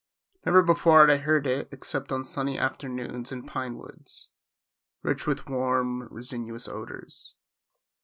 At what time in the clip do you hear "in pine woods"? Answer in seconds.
3.31-4.29